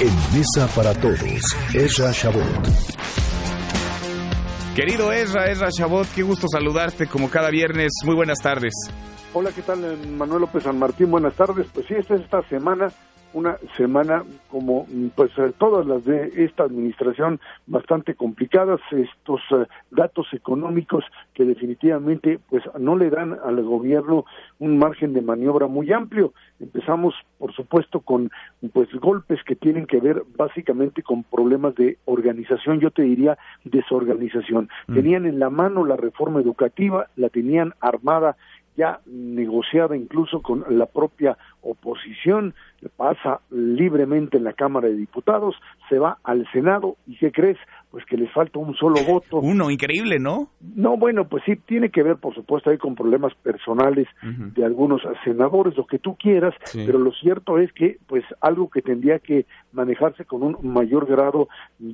En 0.00 0.14
Mesa 0.32 0.68
para 0.76 0.94
Todos, 0.94 1.56
Ezra 1.74 2.12
Shabot. 2.12 2.44
Querido 4.76 5.10
Ezra, 5.10 5.50
Ezra 5.50 5.70
Shabot, 5.76 6.06
qué 6.14 6.22
gusto 6.22 6.46
saludarte 6.46 7.08
como 7.08 7.28
cada 7.28 7.50
viernes. 7.50 7.90
Muy 8.04 8.14
buenas 8.14 8.38
tardes. 8.38 8.74
Hola, 9.34 9.50
¿qué 9.52 9.62
tal? 9.62 9.98
Manuel 10.16 10.42
López 10.42 10.62
San 10.62 10.78
Martín, 10.78 11.10
buenas 11.10 11.34
tardes. 11.34 11.66
Pues 11.74 11.84
sí, 11.88 11.94
esta 11.98 12.14
es 12.14 12.20
esta 12.20 12.42
semana 12.48 12.86
una 13.32 13.56
semana 13.76 14.24
como 14.50 14.86
pues 15.14 15.30
eh, 15.38 15.52
todas 15.58 15.86
las 15.86 16.04
de 16.04 16.32
esta 16.36 16.64
administración 16.64 17.40
bastante 17.66 18.14
complicadas. 18.14 18.80
Estos 18.90 19.40
eh, 19.50 19.66
datos 19.90 20.26
económicos 20.32 21.04
que 21.34 21.44
definitivamente 21.44 22.38
pues 22.48 22.62
no 22.78 22.96
le 22.96 23.10
dan 23.10 23.38
al 23.44 23.62
gobierno 23.62 24.24
un 24.58 24.78
margen 24.78 25.12
de 25.12 25.22
maniobra 25.22 25.66
muy 25.66 25.92
amplio. 25.92 26.32
Empezamos 26.60 27.14
por 27.38 27.54
supuesto 27.54 28.00
con 28.00 28.30
pues 28.72 28.92
golpes 28.94 29.42
que 29.44 29.56
tienen 29.56 29.86
que 29.86 30.00
ver 30.00 30.22
básicamente 30.36 31.02
con 31.02 31.22
problemas 31.22 31.74
de 31.74 31.98
organización 32.06 32.80
yo 32.80 32.90
te 32.90 33.02
diría 33.02 33.38
desorganización. 33.64 34.68
Mm. 34.86 34.94
tenían 34.94 35.26
en 35.26 35.38
la 35.38 35.50
mano 35.50 35.84
la 35.84 35.96
reforma 35.96 36.40
educativa 36.40 37.08
la 37.16 37.28
tenían 37.28 37.74
armada 37.80 38.36
ya 38.78 39.00
negociada 39.06 39.96
incluso 39.96 40.40
con 40.40 40.64
la 40.68 40.86
propia 40.86 41.36
oposición, 41.70 42.54
pasa 42.96 43.40
libremente 43.50 44.36
en 44.36 44.44
la 44.44 44.52
Cámara 44.52 44.88
de 44.88 44.94
Diputados, 44.94 45.56
se 45.88 45.98
va 45.98 46.18
al 46.22 46.46
Senado 46.52 46.96
y 47.06 47.16
¿qué 47.16 47.32
crees? 47.32 47.58
Pues 47.90 48.04
que 48.04 48.16
les 48.16 48.30
falta 48.32 48.58
un 48.58 48.74
solo 48.74 49.02
voto. 49.02 49.38
Uno, 49.42 49.70
increíble, 49.70 50.18
¿no? 50.18 50.50
No, 50.60 50.96
bueno, 50.96 51.26
pues 51.26 51.42
sí, 51.44 51.56
tiene 51.56 51.90
que 51.90 52.02
ver, 52.02 52.16
por 52.16 52.34
supuesto, 52.34 52.70
ahí 52.70 52.78
con 52.78 52.94
problemas 52.94 53.34
personales 53.36 54.06
de 54.22 54.64
algunos 54.64 55.00
senadores, 55.24 55.76
lo 55.76 55.86
que 55.86 55.98
tú 55.98 56.16
quieras, 56.16 56.54
pero 56.72 56.98
lo 56.98 57.12
cierto 57.12 57.58
es 57.58 57.72
que, 57.72 57.96
pues, 58.06 58.24
algo 58.40 58.68
que 58.68 58.82
tendría 58.82 59.18
que 59.18 59.46
manejarse 59.72 60.24
con 60.24 60.42
un 60.42 60.56
mayor 60.62 61.06
grado, 61.06 61.48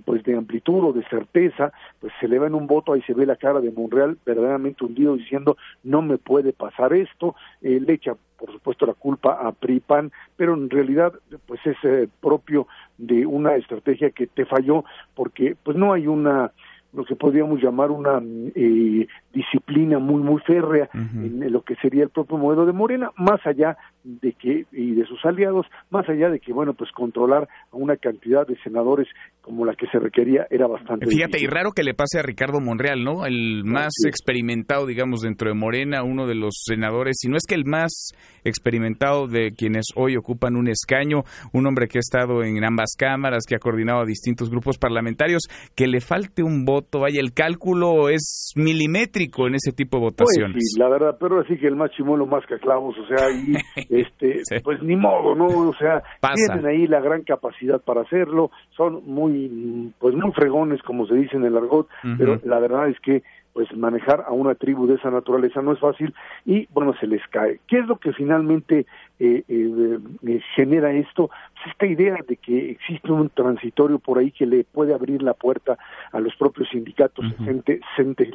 pues, 0.05 0.22
de 0.25 0.36
amplitud 0.36 0.84
o 0.84 0.92
de 0.92 1.05
certeza, 1.09 1.72
pues 2.00 2.12
se 2.20 2.28
le 2.28 2.38
va 2.38 2.47
en 2.47 2.55
un 2.55 2.66
voto, 2.66 2.92
ahí 2.92 3.03
se 3.03 3.14
ve 3.14 3.27
la 3.27 3.36
cara 3.36 3.61
de 3.61 3.70
Monreal 3.70 4.19
verdaderamente 4.27 4.84
hundido 4.84 5.16
diciendo, 5.16 5.56
no 5.83 6.03
me 6.03 6.19
puede 6.19 6.53
pasar 6.53 6.92
esto, 6.92 7.34
eh, 7.62 7.81
le 7.81 7.94
echa 7.94 8.16
por 8.45 8.53
supuesto 8.53 8.84
la 8.84 8.92
culpa 8.92 9.39
a 9.41 9.53
PRIPAN, 9.53 10.12
pero 10.37 10.53
en 10.53 10.69
realidad 10.69 11.14
pues 11.47 11.61
es 11.64 11.78
eh, 11.83 12.09
propio 12.20 12.67
de 12.98 13.25
una 13.25 13.56
estrategia 13.56 14.11
que 14.11 14.27
te 14.27 14.45
falló 14.45 14.84
porque 15.14 15.56
pues 15.62 15.78
no 15.78 15.95
hay 15.95 16.06
una 16.06 16.53
lo 16.95 17.05
que 17.05 17.17
podríamos 17.17 17.61
llamar 17.62 17.91
una 17.91 18.23
eh, 18.55 19.06
disciplina 19.33 19.98
muy 19.98 20.23
muy 20.23 20.41
férrea 20.42 20.89
en 20.95 21.53
lo 21.53 21.62
que 21.62 21.75
sería 21.77 22.05
el 22.05 22.11
propio 22.11 22.39
modelo 22.39 22.67
de 22.67 22.73
Morena, 22.73 23.11
más 23.17 23.45
allá 23.47 23.77
de 24.05 24.33
que 24.33 24.67
y 24.73 24.92
de 24.92 25.06
sus 25.06 25.25
aliados, 25.25 25.67
más 25.91 26.09
allá 26.09 26.31
de 26.31 26.41
que 26.41 26.53
bueno 26.53 26.75
pues 26.75 26.91
controlar 26.92 27.48
a 27.72 27.77
una 27.77 27.97
cantidad 27.97 28.47
de 28.47 28.56
senadores 28.62 29.09
como 29.41 29.67
la 29.67 29.75
que 29.75 29.87
se 29.89 29.98
requería 29.98 30.47
era 30.50 30.67
bastante. 30.67 31.06
Fíjate 31.06 31.39
y 31.41 31.47
raro 31.47 31.72
que 31.72 31.83
le 31.83 31.92
pase 31.92 32.19
a 32.19 32.22
Ricardo 32.22 32.61
Monreal, 32.61 33.05
¿no? 33.05 33.27
El 33.27 33.62
más 33.65 33.92
experimentado, 34.06 34.87
digamos, 34.87 35.20
dentro 35.20 35.48
de 35.48 35.55
Morena, 35.55 36.03
uno 36.03 36.27
de 36.27 36.34
los 36.34 36.62
senadores, 36.65 37.17
si 37.20 37.28
no 37.28 37.37
es 37.37 37.42
que 37.47 37.55
el 37.55 37.67
más 37.67 38.12
experimentado 38.45 39.27
de 39.27 39.53
quienes 39.53 39.87
hoy 39.97 40.17
ocupan 40.17 40.56
un 40.56 40.69
escaño, 40.69 41.25
un 41.53 41.67
hombre 41.67 41.89
que 41.89 41.98
ha 41.98 42.00
estado 42.00 42.42
en 42.42 42.65
ambas 42.65 42.95
cámaras, 42.97 43.45
que 43.47 43.55
ha 43.55 43.59
coordinado 43.59 44.00
a 44.00 44.06
distintos 44.06 44.50
grupos 44.50 44.78
parlamentarios, 44.78 45.42
que 45.75 45.87
le 45.87 46.00
falte 46.00 46.42
un 46.42 46.65
voto, 46.65 46.84
vaya, 46.93 47.21
el 47.21 47.33
cálculo 47.33 48.09
es 48.09 48.53
milimétrico 48.57 49.47
en 49.47 49.55
ese 49.57 49.73
tipo 49.73 49.99
de 49.99 50.03
pues 50.03 50.15
votaciones. 50.19 50.57
sí, 50.59 50.79
la 50.79 50.89
verdad, 50.89 51.17
pero 51.19 51.41
así 51.41 51.57
que 51.57 51.67
el 51.67 51.77
más 51.77 51.91
chimuelo 51.93 52.27
más 52.27 52.45
que 52.47 52.59
clavos, 52.59 52.97
o 52.99 53.07
sea, 53.07 53.27
ahí, 53.27 53.55
este, 53.91 54.43
pues 54.63 54.83
ni 54.83 54.97
modo, 54.97 55.35
¿no? 55.35 55.47
O 55.47 55.75
sea, 55.75 56.03
tienen 56.35 56.67
ahí 56.67 56.87
la 56.87 57.01
gran 57.01 57.23
capacidad 57.23 57.81
para 57.81 58.03
hacerlo, 58.03 58.51
son 58.77 59.03
muy, 59.07 59.93
pues 59.99 60.15
muy 60.15 60.33
fregones, 60.33 60.83
como 60.83 61.07
se 61.07 61.15
dice 61.15 61.37
en 61.37 61.45
el 61.45 61.57
argot, 61.57 61.89
pero 62.19 62.41
la 62.45 62.59
verdad 62.59 62.89
es 62.89 62.99
que 63.01 63.23
pues 63.55 63.74
manejar 63.77 64.24
a 64.27 64.33
una 64.33 64.56
tribu 64.56 64.86
de 64.88 64.97
esa 64.97 65.10
naturaleza 65.10 65.62
no 65.62 65.72
es 65.72 65.78
fácil 65.78 66.12
y 66.44 66.66
bueno 66.75 66.92
se 67.00 67.06
les 67.06 67.22
cae. 67.28 67.60
Qué 67.69 67.78
es 67.78 67.87
lo 67.87 67.97
que 67.97 68.12
finalmente 68.12 68.84
eh, 69.20 69.44
eh, 69.48 69.98
eh, 70.26 70.41
genera 70.56 70.92
esto 70.92 71.28
pues 71.28 71.66
esta 71.70 71.87
idea 71.87 72.16
de 72.28 72.37
que 72.37 72.72
existe 72.72 73.12
un 73.12 73.31
transitorio 73.31 74.00
por 74.00 74.19
ahí 74.19 74.32
que 74.32 74.44
le 74.44 74.64
puede 74.64 74.93
abrir 74.93 75.22
la 75.22 75.34
puerta 75.34 75.78
a 76.10 76.19
los 76.19 76.34
propios 76.34 76.69
sindicatos 76.70 77.25
uh 77.25 77.44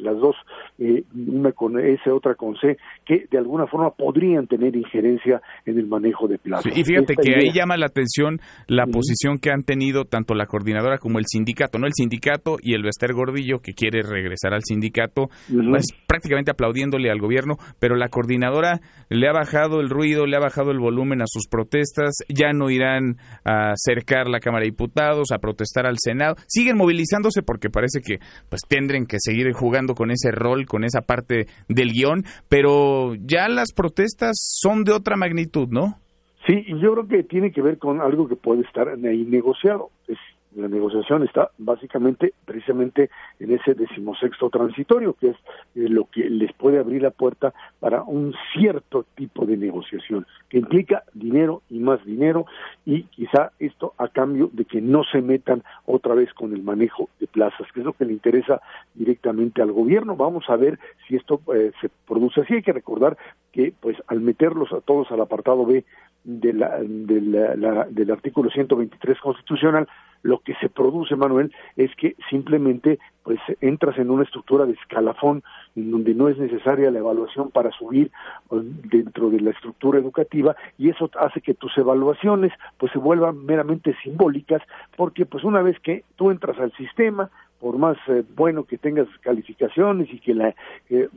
las 0.00 0.18
dos 0.18 0.36
una 0.78 1.52
con 1.52 1.78
S 1.78 2.10
otra 2.10 2.34
con 2.34 2.56
C 2.56 2.78
que 3.04 3.26
de 3.30 3.38
alguna 3.38 3.66
forma 3.66 3.90
podrían 3.90 4.46
tener 4.46 4.74
injerencia 4.74 5.42
en 5.66 5.78
el 5.78 5.86
manejo 5.86 6.26
de 6.26 6.38
plazos 6.38 6.76
y 6.76 6.82
fíjate 6.82 7.14
que 7.14 7.34
ahí 7.34 7.52
llama 7.52 7.76
la 7.76 7.86
atención 7.86 8.40
la 8.66 8.86
posición 8.86 9.38
que 9.38 9.50
han 9.50 9.64
tenido 9.64 10.04
tanto 10.06 10.34
la 10.34 10.46
coordinadora 10.46 10.98
como 10.98 11.18
el 11.18 11.26
sindicato 11.26 11.78
no 11.78 11.86
el 11.86 11.92
sindicato 11.92 12.56
y 12.62 12.74
el 12.74 12.82
Bester 12.82 13.12
Gordillo 13.12 13.60
que 13.60 13.74
quiere 13.74 14.02
regresar 14.02 14.54
al 14.54 14.62
sindicato 14.64 15.09
pues, 15.14 15.86
prácticamente 16.06 16.50
aplaudiéndole 16.50 17.10
al 17.10 17.20
gobierno, 17.20 17.56
pero 17.78 17.96
la 17.96 18.08
coordinadora 18.08 18.80
le 19.08 19.28
ha 19.28 19.32
bajado 19.32 19.80
el 19.80 19.90
ruido, 19.90 20.26
le 20.26 20.36
ha 20.36 20.40
bajado 20.40 20.70
el 20.70 20.78
volumen 20.78 21.22
a 21.22 21.26
sus 21.26 21.46
protestas, 21.48 22.16
ya 22.28 22.52
no 22.52 22.70
irán 22.70 23.16
a 23.44 23.72
acercar 23.72 24.28
la 24.28 24.40
Cámara 24.40 24.62
de 24.62 24.70
Diputados, 24.70 25.32
a 25.32 25.38
protestar 25.38 25.86
al 25.86 25.96
Senado, 25.98 26.36
siguen 26.46 26.76
movilizándose 26.76 27.42
porque 27.42 27.70
parece 27.70 28.00
que 28.00 28.18
pues 28.48 28.62
tendrán 28.68 29.06
que 29.06 29.16
seguir 29.18 29.52
jugando 29.52 29.94
con 29.94 30.10
ese 30.10 30.30
rol, 30.30 30.66
con 30.66 30.84
esa 30.84 31.00
parte 31.00 31.46
del 31.68 31.92
guion, 31.92 32.24
pero 32.48 33.14
ya 33.14 33.48
las 33.48 33.72
protestas 33.72 34.36
son 34.36 34.84
de 34.84 34.92
otra 34.92 35.16
magnitud, 35.16 35.68
¿no? 35.68 35.98
Sí, 36.46 36.64
y 36.66 36.80
yo 36.80 36.92
creo 36.92 37.06
que 37.06 37.22
tiene 37.22 37.52
que 37.52 37.60
ver 37.60 37.78
con 37.78 38.00
algo 38.00 38.26
que 38.26 38.36
puede 38.36 38.62
estar 38.62 38.88
ahí 38.88 39.24
negociado. 39.24 39.90
Es 40.08 40.18
la 40.56 40.68
negociación 40.68 41.22
está 41.22 41.50
básicamente 41.58 42.34
precisamente 42.44 43.10
en 43.38 43.52
ese 43.52 43.74
decimosexto 43.74 44.50
transitorio, 44.50 45.14
que 45.14 45.28
es 45.28 45.36
eh, 45.76 45.88
lo 45.88 46.06
que 46.06 46.28
les 46.28 46.52
puede 46.52 46.78
abrir 46.78 47.02
la 47.02 47.10
puerta 47.10 47.52
para 47.78 48.02
un 48.02 48.34
cierto 48.52 49.06
tipo 49.14 49.46
de 49.46 49.56
negociación, 49.56 50.26
que 50.48 50.58
implica 50.58 51.04
dinero 51.14 51.62
y 51.70 51.78
más 51.78 52.04
dinero, 52.04 52.46
y 52.84 53.04
quizá 53.04 53.52
esto 53.58 53.94
a 53.98 54.08
cambio 54.08 54.50
de 54.52 54.64
que 54.64 54.80
no 54.80 55.04
se 55.04 55.22
metan 55.22 55.62
otra 55.86 56.14
vez 56.14 56.32
con 56.34 56.52
el 56.52 56.62
manejo 56.62 57.08
de 57.20 57.26
plazas, 57.26 57.70
que 57.72 57.80
es 57.80 57.86
lo 57.86 57.92
que 57.92 58.04
le 58.04 58.12
interesa 58.12 58.60
directamente 58.94 59.62
al 59.62 59.72
gobierno. 59.72 60.16
Vamos 60.16 60.44
a 60.48 60.56
ver 60.56 60.78
si 61.06 61.16
esto 61.16 61.40
eh, 61.54 61.72
se 61.80 61.90
produce 62.06 62.40
así. 62.40 62.54
Hay 62.54 62.62
que 62.62 62.72
recordar 62.72 63.16
que, 63.52 63.72
pues, 63.80 63.96
al 64.08 64.20
meterlos 64.20 64.72
a 64.72 64.80
todos 64.80 65.10
al 65.10 65.20
apartado 65.20 65.64
B 65.64 65.84
de 66.24 66.52
la, 66.52 66.78
de 66.80 67.20
la, 67.20 67.86
del 67.86 68.10
artículo 68.10 68.50
123 68.50 69.18
constitucional, 69.20 69.88
lo 70.22 70.40
que 70.40 70.54
se 70.56 70.68
produce, 70.68 71.16
Manuel, 71.16 71.52
es 71.76 71.94
que 71.96 72.16
simplemente 72.28 72.98
pues 73.22 73.38
entras 73.60 73.98
en 73.98 74.10
una 74.10 74.24
estructura 74.24 74.64
de 74.64 74.72
escalafón 74.72 75.42
en 75.76 75.90
donde 75.90 76.14
no 76.14 76.28
es 76.28 76.38
necesaria 76.38 76.90
la 76.90 76.98
evaluación 76.98 77.50
para 77.50 77.70
subir 77.70 78.10
pues, 78.48 78.64
dentro 78.90 79.30
de 79.30 79.40
la 79.40 79.50
estructura 79.50 79.98
educativa 79.98 80.56
y 80.78 80.88
eso 80.88 81.10
hace 81.18 81.40
que 81.40 81.54
tus 81.54 81.76
evaluaciones 81.76 82.52
pues 82.78 82.92
se 82.92 82.98
vuelvan 82.98 83.44
meramente 83.44 83.94
simbólicas 84.02 84.62
porque 84.96 85.26
pues 85.26 85.44
una 85.44 85.62
vez 85.62 85.78
que 85.80 86.04
tú 86.16 86.30
entras 86.30 86.58
al 86.58 86.72
sistema 86.72 87.30
por 87.60 87.76
más 87.76 87.98
eh, 88.08 88.24
bueno 88.34 88.64
que 88.64 88.78
tengas 88.78 89.06
calificaciones 89.20 90.08
y 90.12 90.18
que 90.18 90.34
la 90.34 90.54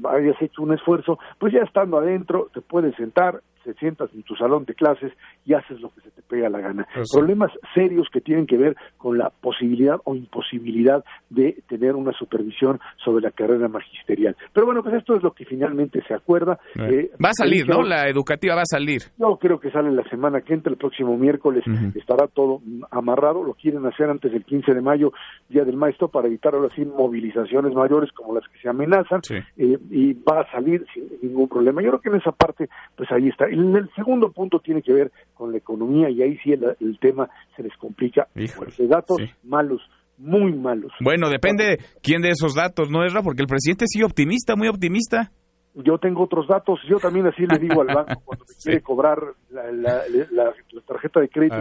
hayas 0.10 0.40
hecho 0.42 0.62
un 0.62 0.74
esfuerzo, 0.74 1.18
pues 1.40 1.54
ya 1.54 1.62
estando 1.62 1.98
adentro 1.98 2.50
te 2.54 2.62
puedes 2.62 2.96
sentar, 2.96 3.42
te 3.64 3.74
sientas 3.76 4.10
en 4.14 4.24
tu 4.24 4.36
salón 4.36 4.66
de 4.66 4.74
clases 4.74 5.12
y 5.46 5.54
haces 5.54 5.80
lo 5.82 5.90
que 5.94 6.02
se 6.02 6.12
te 6.12 6.22
pega 6.22 6.50
la 6.50 6.60
gana. 6.60 6.88
Pues 6.94 7.12
Problemas 7.12 7.52
serios 7.74 8.08
que 8.12 8.22
tienen 8.22 8.46
que 8.46 8.58
ver 8.58 8.76
con 8.98 9.18
la 9.18 9.30
posibilidad 9.30 9.98
o 10.04 10.16
imposibilidad 10.16 11.04
de 11.30 11.64
tener 11.68 11.96
una 11.96 12.12
supervisión 12.14 12.80
sobre 13.04 13.24
la 13.24 13.32
carrera 13.32 13.68
magisterial. 13.68 14.36
Pero 14.54 14.66
bueno, 14.66 14.84
pues 14.84 14.96
esto 14.96 15.16
es 15.16 15.24
lo 15.24 15.32
que 15.32 15.46
finalmente 15.46 16.02
se 16.08 16.14
acuerda. 16.14 16.60
Eh, 16.76 17.12
va 17.24 17.30
a 17.30 17.34
salir, 17.34 17.68
¿no? 17.68 17.82
La 17.82 18.08
educativa 18.08 18.56
va 18.56 18.62
a 18.62 18.66
salir. 18.66 19.02
Yo 19.18 19.38
creo 19.38 19.60
que 19.60 19.72
sale 19.72 19.92
la 19.92 20.04
semana 20.10 20.42
que 20.42 20.54
entra, 20.54 20.72
el 20.72 20.78
próximo 20.78 21.18
miércoles 21.18 21.64
estará 21.96 22.28
todo 22.28 22.62
amarrado. 22.92 23.44
Lo 23.44 23.54
quieren 23.54 23.86
hacer 23.86 24.10
antes 24.10 24.32
del 24.32 24.44
15 24.44 24.74
de 24.74 24.82
mayo, 24.82 25.14
Día 25.50 25.64
del 25.64 25.78
Maestro, 25.78 26.08
para 26.08 26.28
evitar 26.28 26.54
ahora 26.56 26.70
sí 26.76 26.86
movilizaciones 26.86 27.74
mayores 27.74 28.12
como 28.12 28.36
las 28.36 28.48
que 28.48 28.60
se 28.60 28.70
amenazan. 28.70 29.22
Eh, 29.58 29.78
y 29.90 30.14
va 30.14 30.42
a 30.42 30.52
salir 30.52 30.86
sin 30.94 31.10
ningún 31.22 31.48
problema. 31.48 31.82
Yo 31.82 31.90
creo 31.90 32.02
que 32.02 32.10
en 32.10 32.16
esa 32.16 32.32
parte, 32.32 32.70
pues 32.96 33.12
ahí 33.12 33.30
está. 33.30 33.50
El, 33.54 33.90
segundo 33.96 34.32
punto 34.32 34.60
tiene 34.60 34.82
que 34.82 34.94
ver 34.94 35.12
con 35.34 35.52
la 35.52 35.58
economía 35.58 36.10
y 36.10 36.22
ahí 36.22 36.38
sí 36.44 36.52
el, 36.54 37.00
tema 37.00 37.30
se 37.56 37.64
les 37.64 37.76
complica. 37.78 38.28
Fuerte. 38.56 38.88
datos 38.88 39.18
malos 39.44 39.82
muy 40.18 40.54
malos. 40.54 40.92
Bueno, 41.02 41.30
depende 41.30 41.78
quién 42.02 42.22
de 42.22 42.30
esos 42.30 42.56
datos, 42.56 42.90
¿no, 42.90 43.04
es 43.06 43.14
Porque 43.24 43.42
el 43.42 43.48
presidente 43.48 43.86
sigue 43.88 44.06
optimista, 44.06 44.56
muy 44.56 44.68
optimista. 44.68 45.32
Yo 45.76 45.98
tengo 45.98 46.24
otros 46.24 46.48
datos, 46.48 46.80
yo 46.88 47.00
también 47.00 47.26
así 47.26 47.48
le 47.48 47.58
digo 47.58 47.82
al 47.82 47.88
banco 47.96 48.22
cuando 48.24 48.46
me 48.48 48.56
quiere 48.62 48.82
cobrar 48.82 49.18
la, 49.50 49.72
la, 49.72 50.54
tarjeta 50.86 51.20
de 51.20 51.30
crédito, 51.30 51.58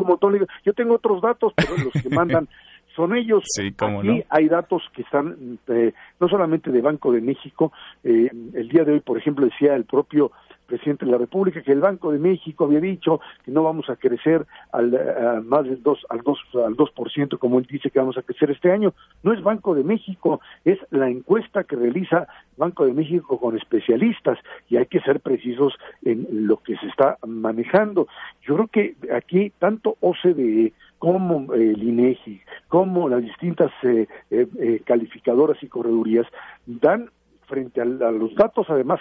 un 0.00 0.06
montón, 0.06 0.38
yo 0.64 0.72
tengo 0.74 0.94
otros 0.94 1.20
datos, 1.20 1.52
pero 1.56 1.76
los 1.76 1.92
que 2.00 2.08
mandan 2.08 2.48
son 2.94 3.16
ellos. 3.16 3.42
Sí, 3.46 3.74
Aquí 3.76 4.24
hay 4.28 4.48
datos 4.48 4.82
que 4.94 5.02
están, 5.02 5.58
eh, 5.68 5.92
no 6.20 6.28
solamente 6.28 6.70
de 6.70 6.80
Banco 6.80 7.12
de 7.12 7.20
México, 7.20 7.72
eh, 8.04 8.30
el 8.54 8.68
día 8.68 8.84
de 8.84 8.92
hoy, 8.92 9.00
por 9.00 9.18
ejemplo, 9.18 9.46
decía 9.46 9.74
el 9.74 9.84
propio 9.84 10.30
presidente 10.68 11.04
de 11.04 11.10
la 11.10 11.18
República, 11.18 11.62
que 11.62 11.72
el 11.72 11.80
Banco 11.80 12.12
de 12.12 12.18
México 12.18 12.66
había 12.66 12.80
dicho 12.80 13.20
que 13.44 13.50
no 13.50 13.64
vamos 13.64 13.88
a 13.90 13.96
crecer 13.96 14.46
al 14.72 15.42
más 15.44 15.64
del 15.64 15.82
2 15.82 16.06
al 16.10 16.20
2 16.20 16.38
al 16.66 16.76
2% 16.76 17.38
como 17.38 17.58
él 17.58 17.66
dice 17.68 17.90
que 17.90 17.98
vamos 17.98 18.18
a 18.18 18.22
crecer 18.22 18.50
este 18.50 18.70
año. 18.70 18.92
No 19.22 19.32
es 19.32 19.42
Banco 19.42 19.74
de 19.74 19.82
México, 19.82 20.40
es 20.64 20.78
la 20.90 21.08
encuesta 21.08 21.64
que 21.64 21.76
realiza 21.76 22.28
Banco 22.56 22.84
de 22.84 22.92
México 22.92 23.40
con 23.40 23.56
especialistas 23.56 24.38
y 24.68 24.76
hay 24.76 24.86
que 24.86 25.00
ser 25.00 25.20
precisos 25.20 25.74
en 26.04 26.26
lo 26.46 26.58
que 26.58 26.76
se 26.76 26.86
está 26.86 27.18
manejando. 27.26 28.06
Yo 28.42 28.54
creo 28.54 28.68
que 28.68 28.96
aquí 29.14 29.50
tanto 29.58 29.96
OCDE 30.00 30.72
como 30.98 31.54
eh, 31.54 31.72
el 31.72 31.82
INEGI, 31.82 32.40
como 32.68 33.08
las 33.08 33.22
distintas 33.22 33.70
eh, 33.82 34.06
eh, 34.30 34.82
calificadoras 34.84 35.62
y 35.62 35.68
corredurías 35.68 36.26
dan 36.66 37.10
frente 37.46 37.80
a 37.80 37.84
los 37.84 38.34
datos 38.34 38.66
además 38.68 39.00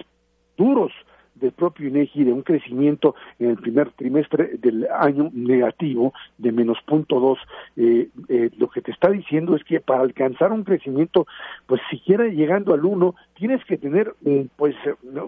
duros 0.56 0.94
del 1.40 1.52
propio 1.52 1.88
INEGI 1.88 2.24
de 2.24 2.34
un 2.34 2.42
crecimiento 2.42 3.16
en 3.40 3.52
el 3.52 3.58
primer 3.58 3.92
trimestre 3.92 4.58
del 4.58 4.88
año 4.92 5.30
negativo 5.34 6.14
de 6.38 6.52
menos 6.52 6.78
punto 6.86 7.20
dos, 7.20 7.40
eh, 7.76 8.10
eh, 8.30 8.50
lo 8.58 8.70
que 8.70 8.82
te 8.82 8.92
está 8.92 9.10
diciendo 9.10 9.56
es 9.56 9.64
que 9.64 9.80
para 9.80 10.02
alcanzar 10.02 10.52
un 10.52 10.64
crecimiento, 10.64 11.28
pues 11.66 11.82
siquiera 11.90 12.26
llegando 12.28 12.74
al 12.74 12.86
uno, 12.86 13.16
tienes 13.36 13.64
que 13.66 13.78
tener 13.78 14.14
pues 14.56 14.76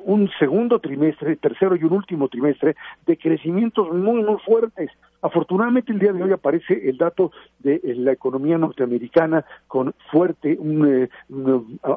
un 0.06 0.30
segundo 0.40 0.80
trimestre, 0.80 1.36
tercero 1.36 1.76
y 1.76 1.84
un 1.84 1.94
último 1.94 2.28
trimestre 2.28 2.76
de 3.06 3.18
crecimientos 3.18 3.92
muy 3.94 4.24
muy 4.24 4.38
fuertes. 4.46 4.90
Afortunadamente 5.22 5.92
el 5.92 6.00
día 6.00 6.14
de 6.14 6.24
hoy 6.24 6.32
aparece 6.32 6.90
el 6.90 6.98
dato 6.98 7.32
de 7.60 7.82
la 7.98 8.14
economía 8.14 8.58
norteamericana 8.58 9.46
con 9.68 9.94
fuerte, 10.12 10.58
un 10.58 11.10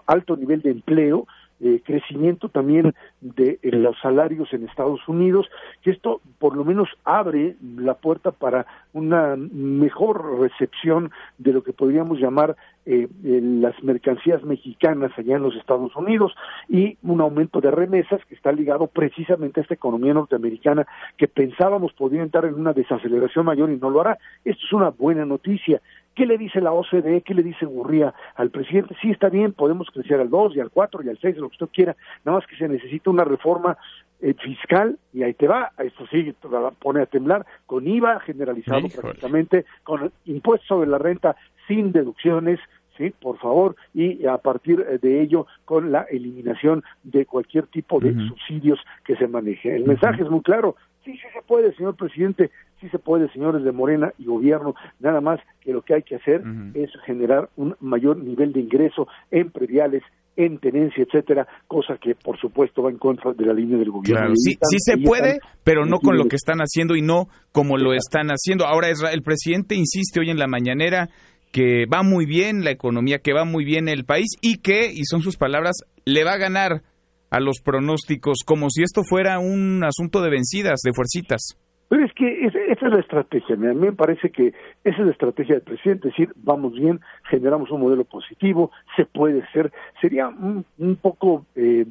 alto 0.06 0.36
nivel 0.36 0.60
de 0.62 0.70
empleo, 0.70 1.26
eh, 1.64 1.80
crecimiento 1.84 2.48
también 2.48 2.92
de 3.20 3.58
los 3.62 3.96
salarios 4.00 4.52
en 4.52 4.64
Estados 4.66 5.06
Unidos, 5.06 5.48
que 5.82 5.92
esto 5.92 6.20
por 6.40 6.56
lo 6.56 6.64
menos 6.64 6.88
abre 7.04 7.54
la 7.76 7.94
puerta 7.94 8.32
para 8.32 8.66
una 8.92 9.36
mejor 9.36 10.40
recepción 10.40 11.12
de 11.38 11.52
lo 11.52 11.62
que 11.62 11.72
podríamos 11.72 12.18
llamar 12.18 12.56
eh, 12.84 13.06
las 13.22 13.80
mercancías 13.84 14.42
mexicanas 14.42 15.12
allá 15.16 15.36
en 15.36 15.42
los 15.42 15.54
Estados 15.54 15.94
Unidos 15.94 16.34
y 16.68 16.98
un 17.04 17.20
aumento 17.20 17.60
de 17.60 17.70
remesas 17.70 18.20
que 18.24 18.34
está 18.34 18.50
ligado 18.50 18.88
precisamente 18.88 19.60
a 19.60 19.62
esta 19.62 19.74
economía 19.74 20.14
norteamericana 20.14 20.84
que 21.16 21.28
pensábamos 21.28 21.92
podría 21.92 22.22
entrar 22.22 22.44
en 22.46 22.54
una 22.54 22.72
desaceleración 22.72 23.46
mayor 23.46 23.70
y 23.70 23.76
no 23.76 23.88
lo 23.88 24.00
hará. 24.00 24.18
Esto 24.44 24.66
es 24.66 24.72
una 24.72 24.90
buena 24.90 25.24
noticia. 25.24 25.80
¿Qué 26.14 26.26
le 26.26 26.36
dice 26.36 26.60
la 26.60 26.72
OCDE? 26.72 27.22
¿Qué 27.22 27.34
le 27.34 27.42
dice 27.42 27.64
Gurría 27.64 28.14
al 28.34 28.50
presidente? 28.50 28.94
Sí, 29.00 29.10
está 29.10 29.28
bien, 29.28 29.52
podemos 29.52 29.88
crecer 29.90 30.20
al 30.20 30.28
2 30.28 30.56
y 30.56 30.60
al 30.60 30.70
4 30.70 31.02
y 31.02 31.08
al 31.08 31.18
6, 31.18 31.36
lo 31.38 31.48
que 31.48 31.54
usted 31.54 31.68
quiera, 31.72 31.96
nada 32.24 32.38
más 32.38 32.46
que 32.46 32.56
se 32.56 32.68
necesita 32.68 33.10
una 33.10 33.24
reforma 33.24 33.78
eh, 34.20 34.34
fiscal 34.34 34.98
y 35.12 35.22
ahí 35.22 35.34
te 35.34 35.48
va, 35.48 35.72
esto 35.78 36.06
sí, 36.06 36.32
te 36.40 36.48
pone 36.78 37.02
a 37.02 37.06
temblar, 37.06 37.46
con 37.66 37.88
IVA 37.88 38.20
generalizado 38.20 38.88
prácticamente, 38.88 39.64
con 39.82 40.12
impuesto 40.26 40.66
sobre 40.66 40.90
la 40.90 40.98
renta 40.98 41.34
sin 41.66 41.92
deducciones, 41.92 42.60
sí, 42.96 43.12
por 43.20 43.38
favor, 43.38 43.74
y 43.94 44.26
a 44.26 44.38
partir 44.38 44.84
de 45.00 45.22
ello 45.22 45.46
con 45.64 45.90
la 45.90 46.02
eliminación 46.02 46.84
de 47.02 47.26
cualquier 47.26 47.66
tipo 47.66 47.98
de 48.00 48.14
subsidios 48.28 48.78
que 49.04 49.16
se 49.16 49.26
maneje. 49.26 49.74
El 49.74 49.86
mensaje 49.86 50.22
es 50.22 50.30
muy 50.30 50.42
claro, 50.42 50.76
sí, 51.04 51.12
sí 51.14 51.26
se 51.32 51.42
puede, 51.42 51.74
señor 51.74 51.96
presidente, 51.96 52.50
sí 52.82 52.88
se 52.90 52.98
puede, 52.98 53.32
señores 53.32 53.64
de 53.64 53.72
Morena 53.72 54.12
y 54.18 54.26
gobierno, 54.26 54.74
nada 55.00 55.20
más 55.20 55.40
que 55.60 55.72
lo 55.72 55.82
que 55.82 55.94
hay 55.94 56.02
que 56.02 56.16
hacer 56.16 56.42
es 56.74 56.90
generar 57.06 57.48
un 57.56 57.76
mayor 57.80 58.18
nivel 58.18 58.52
de 58.52 58.60
ingreso 58.60 59.06
en 59.30 59.50
prediales, 59.50 60.02
en 60.36 60.58
tenencia, 60.58 61.04
etcétera, 61.04 61.46
cosa 61.68 61.96
que 62.02 62.14
por 62.14 62.38
supuesto 62.38 62.82
va 62.82 62.90
en 62.90 62.98
contra 62.98 63.32
de 63.32 63.46
la 63.46 63.52
línea 63.52 63.78
del 63.78 63.90
gobierno. 63.90 64.34
sí, 64.34 64.56
sí 64.60 64.76
se 64.78 64.98
puede, 64.98 65.38
pero 65.62 65.86
no 65.86 65.98
con 65.98 66.16
lo 66.16 66.24
que 66.24 66.36
están 66.36 66.58
haciendo 66.58 66.96
y 66.96 67.02
no 67.02 67.28
como 67.52 67.78
lo 67.78 67.94
están 67.94 68.28
haciendo. 68.28 68.66
Ahora 68.66 68.88
el 68.88 69.22
presidente 69.22 69.74
insiste 69.76 70.20
hoy 70.20 70.30
en 70.30 70.38
la 70.38 70.48
mañanera 70.48 71.08
que 71.52 71.84
va 71.86 72.02
muy 72.02 72.26
bien 72.26 72.64
la 72.64 72.70
economía, 72.70 73.18
que 73.18 73.34
va 73.34 73.44
muy 73.44 73.64
bien 73.64 73.88
el 73.88 74.04
país 74.04 74.36
y 74.40 74.56
que, 74.58 74.90
y 74.90 75.04
son 75.04 75.20
sus 75.20 75.36
palabras, 75.36 75.76
le 76.04 76.24
va 76.24 76.32
a 76.32 76.38
ganar 76.38 76.82
a 77.30 77.40
los 77.40 77.60
pronósticos 77.62 78.38
como 78.44 78.68
si 78.70 78.82
esto 78.82 79.02
fuera 79.04 79.38
un 79.38 79.84
asunto 79.84 80.22
de 80.22 80.30
vencidas, 80.30 80.80
de 80.82 80.92
fuercitas. 80.92 81.56
Pero 81.92 82.06
es 82.06 82.14
que 82.14 82.46
esa 82.46 82.58
es 82.86 82.90
la 82.90 83.00
estrategia. 83.00 83.54
A 83.54 83.58
mí 83.58 83.66
me 83.74 83.92
parece 83.92 84.30
que 84.30 84.54
esa 84.82 84.96
es 85.00 85.04
la 85.04 85.12
estrategia 85.12 85.56
del 85.56 85.62
presidente, 85.62 86.08
es 86.08 86.14
decir, 86.14 86.32
vamos 86.36 86.72
bien, 86.72 87.00
generamos 87.24 87.70
un 87.70 87.82
modelo 87.82 88.04
positivo, 88.04 88.70
se 88.96 89.04
puede 89.04 89.46
ser. 89.52 89.70
Sería 90.00 90.28
un, 90.28 90.64
poco 91.02 91.44
eh, 91.54 91.84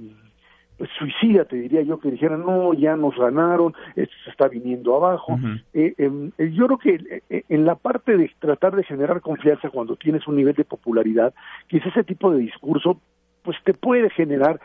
pues, 0.75 0.89
suicida, 0.97 1.45
te 1.45 1.57
diría 1.57 1.83
yo, 1.83 1.99
que 1.99 2.09
dijeran, 2.09 2.41
no, 2.41 2.73
ya 2.73 2.95
nos 2.95 3.15
ganaron, 3.15 3.75
esto 3.95 4.15
se 4.23 4.31
está 4.31 4.47
viniendo 4.47 4.95
abajo. 4.95 5.37
Eh, 5.71 5.93
em, 5.99 6.31
eh, 6.39 6.49
yo 6.51 6.65
creo 6.65 6.79
que 6.79 7.21
en 7.29 7.65
la 7.65 7.75
parte 7.75 8.17
de 8.17 8.31
tratar 8.39 8.75
de 8.75 8.83
generar 8.83 9.21
confianza 9.21 9.69
cuando 9.69 9.97
tienes 9.97 10.27
un 10.27 10.35
nivel 10.35 10.55
de 10.55 10.65
popularidad, 10.65 11.31
que 11.67 11.77
es 11.77 11.85
ese 11.85 12.03
tipo 12.03 12.31
de 12.31 12.39
discurso 12.39 12.99
pues 13.43 13.57
te 13.63 13.73
puede 13.73 14.09
generar 14.09 14.59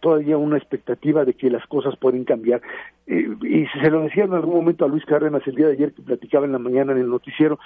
todavía 0.00 0.36
una 0.36 0.58
expectativa 0.58 1.24
de 1.24 1.34
que 1.34 1.50
las 1.50 1.66
cosas 1.66 1.96
pueden 1.96 2.24
cambiar. 2.24 2.60
Eh, 3.06 3.28
y 3.42 3.66
se 3.80 3.90
lo 3.90 4.02
decía 4.02 4.24
en 4.24 4.34
algún 4.34 4.56
momento 4.56 4.84
a 4.84 4.88
Luis 4.88 5.04
Cárdenas 5.04 5.46
el 5.46 5.54
día 5.54 5.66
de 5.66 5.72
ayer 5.72 5.92
que 5.92 6.02
platicaba 6.02 6.46
en 6.46 6.52
la 6.52 6.58
mañana 6.58 6.92
en 6.92 6.98
el 6.98 7.08
noticiero. 7.08 7.58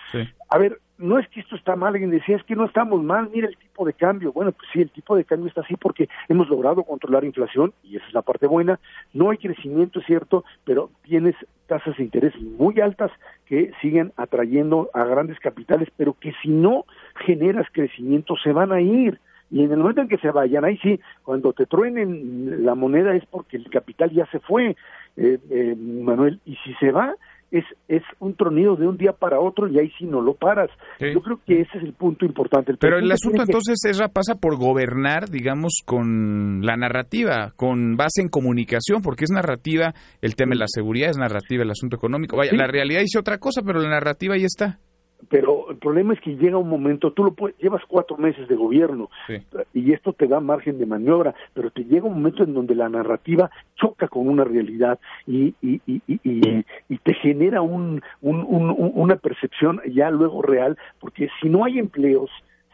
A 0.49 0.59
ver, 0.59 0.81
no 0.99 1.19
es 1.19 1.29
que 1.29 1.41
esto 1.41 1.57
está 1.57 1.77
mal, 1.77 1.95
alguien 1.95 2.11
decía, 2.11 2.37
es 2.37 2.45
que 2.45 2.55
no 2.55 2.67
estamos 2.67 3.03
mal, 3.03 3.29
mira 3.33 3.49
el 3.49 3.57
tipo 3.57 3.85
de 3.85 3.93
cambio. 3.95 4.33
Bueno, 4.33 4.53
pues 4.53 4.69
sí, 4.73 4.81
el 4.81 4.91
tipo 4.91 5.17
de 5.17 5.25
cambio 5.25 5.49
está 5.49 5.63
así 5.63 5.77
porque 5.77 6.09
hemos 6.29 6.49
logrado 6.49 6.83
controlar 6.85 7.25
inflación 7.25 7.73
y 7.83 7.97
esa 7.97 8.07
es 8.07 8.15
la 8.15 8.23
parte 8.23 8.47
buena. 8.47 8.79
No 9.13 9.31
hay 9.31 9.39
crecimiento, 9.39 10.01
es 10.01 10.07
cierto, 10.07 10.45
pero 10.65 10.91
tienes 11.03 11.35
tasas 11.67 11.97
de 11.97 12.05
interés 12.05 12.35
muy 12.41 12.81
altas 12.81 13.11
que 13.47 13.73
siguen 13.81 14.13
atrayendo 14.17 14.91
a 14.95 15.05
grandes 15.05 15.41
capitales, 15.41 15.89
pero 15.97 16.15
que 16.19 16.33
si 16.43 16.49
no 16.49 16.85
generas 17.27 17.67
crecimiento 17.73 18.37
se 18.37 18.53
van 18.53 18.73
a 18.73 18.81
ir 18.81 19.19
y 19.51 19.63
en 19.63 19.73
el 19.73 19.79
momento 19.79 20.01
en 20.03 20.09
que 20.09 20.19
se 20.19 20.31
vayan, 20.31 20.65
ahí 20.65 20.79
sí, 20.79 21.01
cuando 21.23 21.53
te 21.53 21.67
truenen 21.67 22.65
la 22.65 22.75
moneda 22.75 23.15
es 23.15 23.25
porque 23.27 23.57
el 23.57 23.69
capital 23.71 24.11
ya 24.11 24.27
se 24.27 24.41
fue, 24.41 24.77
eh, 25.17 25.39
eh, 25.51 25.77
Manuel, 25.77 26.41
y 26.45 26.57
si 26.65 26.75
se 26.81 26.91
va, 26.91 27.15
es, 27.51 27.65
es 27.87 28.03
un 28.19 28.35
tronido 28.35 28.75
de 28.75 28.89
un 28.89 28.97
día 28.97 29.13
para 29.13 29.39
otro 29.39 29.69
y 29.69 29.79
ahí 29.79 29.91
sí 29.97 30.07
no 30.07 30.21
lo 30.21 30.35
paras. 30.35 30.71
Yo 30.99 31.21
creo 31.21 31.41
que 31.47 31.61
ese 31.61 31.79
es 31.79 31.85
el 31.85 31.93
punto 31.93 32.27
importante. 32.27 32.75
Pero 32.81 32.99
el 32.99 33.11
asunto 33.13 33.43
entonces 33.43 33.77
Esra, 33.85 34.09
pasa 34.09 34.35
por 34.35 34.57
gobernar, 34.57 35.29
digamos, 35.31 35.83
con 35.85 36.67
la 36.67 36.77
narrativa, 36.77 37.53
con 37.55 37.97
base 37.97 38.23
en 38.23 38.29
comunicación, 38.29 39.03
porque 39.03 39.25
es 39.25 39.31
narrativa 39.31 39.95
el 40.21 40.35
tema 40.35 40.51
de 40.51 40.61
la 40.61 40.69
seguridad, 40.69 41.11
es 41.11 41.17
narrativa 41.17 41.63
el 41.63 41.71
asunto 41.71 41.95
económico. 41.95 42.37
Vaya, 42.37 42.53
la 42.55 42.67
realidad 42.67 43.03
dice 43.03 43.21
otra 43.21 43.39
cosa, 43.39 43.63
pero 43.65 43.79
la 43.81 43.89
narrativa 43.89 44.35
ahí 44.35 44.45
está 44.45 44.81
pero 45.29 45.71
el 45.71 45.77
problema 45.77 46.15
es 46.15 46.21
que 46.21 46.37
llega 46.37 46.59
un 46.59 46.69
momento, 46.69 47.13
tú 47.13 47.25
lo 47.25 47.35
llevas 47.59 47.83
cuatro 47.89 48.17
meses 48.17 48.47
de 48.49 48.57
gobierno 48.57 49.11
y 49.73 49.93
esto 49.93 50.13
te 50.13 50.27
da 50.27 50.41
margen 50.41 50.79
de 50.79 50.87
maniobra, 50.87 51.35
pero 51.55 51.71
te 51.71 51.85
llega 51.85 52.07
un 52.07 52.15
momento 52.15 52.45
en 52.45 52.55
donde 52.55 52.75
la 52.75 52.89
narrativa 52.89 53.51
choca 53.77 54.09
con 54.09 54.29
una 54.29 54.45
realidad 54.45 54.99
y, 55.27 55.55
y, 55.63 55.81
y, 55.87 56.03
y, 56.07 56.65
y 56.89 56.99
te 56.99 57.15
genera 57.15 57.63
un, 57.63 58.03
un, 58.23 58.75
una 58.95 59.17
percepción 59.17 59.81
ya 59.91 60.11
luego 60.11 60.43
real, 60.43 60.77
porque 61.01 61.29
si 61.41 61.49
no 61.49 61.65
hay 61.65 61.79
empleos, 61.79 62.31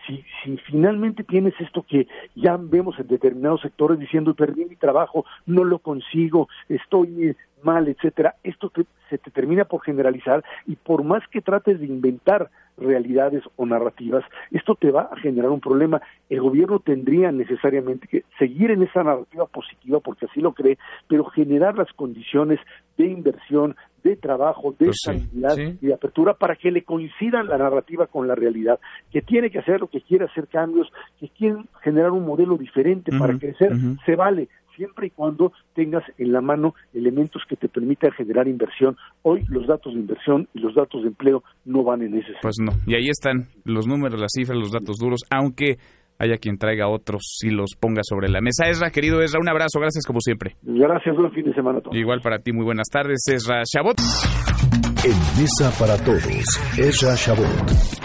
si, 0.06 0.24
si 0.42 0.56
finalmente 0.58 1.24
tienes 1.24 1.54
esto 1.60 1.84
que 1.88 2.06
ya 2.34 2.56
vemos 2.58 2.98
en 2.98 3.08
determinados 3.08 3.60
sectores 3.60 3.98
diciendo 3.98 4.34
perdí 4.34 4.64
mi 4.64 4.76
trabajo, 4.76 5.24
no 5.46 5.64
lo 5.64 5.78
consigo, 5.78 6.48
estoy 6.68 7.36
mal, 7.62 7.88
etcétera, 7.88 8.36
esto 8.42 8.72
se 9.08 9.18
te 9.18 9.30
termina 9.30 9.64
por 9.64 9.82
generalizar 9.82 10.44
y 10.66 10.76
por 10.76 11.04
más 11.04 11.26
que 11.28 11.42
trates 11.42 11.80
de 11.80 11.86
inventar 11.86 12.50
realidades 12.78 13.44
o 13.56 13.66
narrativas, 13.66 14.24
esto 14.50 14.74
te 14.74 14.90
va 14.90 15.10
a 15.12 15.16
generar 15.16 15.50
un 15.50 15.60
problema. 15.60 16.00
El 16.30 16.40
gobierno 16.40 16.78
tendría 16.78 17.30
necesariamente 17.30 18.08
que 18.08 18.24
seguir 18.38 18.70
en 18.70 18.82
esa 18.82 19.04
narrativa 19.04 19.46
positiva 19.46 20.00
porque 20.00 20.26
así 20.26 20.40
lo 20.40 20.52
cree, 20.52 20.78
pero 21.06 21.24
generar 21.26 21.76
las 21.76 21.92
condiciones 21.92 22.58
de 22.96 23.06
inversión, 23.06 23.76
de 24.02 24.16
trabajo, 24.16 24.74
de 24.78 24.86
pues 24.86 24.98
y 25.80 25.86
de 25.86 25.94
apertura 25.94 26.34
para 26.34 26.56
que 26.56 26.70
le 26.70 26.82
coincidan 26.82 27.46
la 27.46 27.58
narrativa 27.58 28.06
con 28.06 28.26
la 28.28 28.34
realidad, 28.34 28.78
que 29.10 29.22
tiene 29.22 29.50
que 29.50 29.58
hacer 29.58 29.80
lo 29.80 29.88
que 29.88 30.00
quiere 30.00 30.24
hacer 30.24 30.48
cambios, 30.48 30.88
que 31.18 31.28
quieren 31.28 31.68
generar 31.82 32.10
un 32.10 32.26
modelo 32.26 32.56
diferente 32.56 33.12
para 33.16 33.38
crecer, 33.38 33.72
se 34.04 34.16
vale, 34.16 34.48
siempre 34.76 35.08
y 35.08 35.10
cuando 35.10 35.52
tengas 35.74 36.02
en 36.16 36.32
la 36.32 36.40
mano 36.40 36.74
elementos 36.94 37.42
que 37.48 37.56
te 37.56 37.68
permitan 37.68 38.12
generar 38.12 38.48
inversión. 38.48 38.96
Hoy 39.22 39.44
los 39.48 39.66
datos 39.66 39.92
de 39.92 40.00
inversión 40.00 40.48
y 40.54 40.60
los 40.60 40.74
datos 40.74 41.02
de 41.02 41.08
empleo 41.08 41.42
no 41.66 41.84
van 41.84 42.02
en 42.02 42.16
ese 42.16 42.32
Pues 42.40 42.56
no, 42.60 42.72
y 42.86 42.94
ahí 42.94 43.08
están 43.08 43.48
los 43.64 43.86
números, 43.86 44.20
las 44.20 44.32
cifras, 44.34 44.58
los 44.58 44.72
datos 44.72 44.96
duros, 44.98 45.20
aunque 45.30 45.76
haya 46.20 46.36
quien 46.36 46.58
traiga 46.58 46.88
otros 46.88 47.38
y 47.42 47.50
los 47.50 47.70
ponga 47.80 48.02
sobre 48.04 48.28
la 48.28 48.40
mesa. 48.40 48.68
Esra, 48.68 48.90
querido 48.90 49.22
Esra, 49.22 49.40
un 49.40 49.48
abrazo, 49.48 49.80
gracias 49.80 50.04
como 50.06 50.20
siempre. 50.20 50.56
Gracias, 50.62 51.16
buen 51.16 51.32
fin 51.32 51.46
de 51.46 51.54
semana 51.54 51.78
a 51.78 51.82
todos. 51.82 51.96
Igual 51.96 52.20
para 52.20 52.38
ti, 52.38 52.52
muy 52.52 52.64
buenas 52.64 52.88
tardes, 52.92 53.26
Esra 53.26 53.62
Chabot. 53.64 53.98
En 55.02 55.16
Mesa 55.40 55.72
para 55.78 55.96
Todos, 56.04 56.78
Esra 56.78 57.16
Chabot. 57.16 57.99